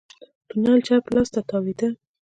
[0.49, 1.89] تونل چپ لاس ته تاوېده.